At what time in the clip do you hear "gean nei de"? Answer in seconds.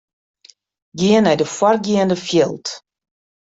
0.99-1.47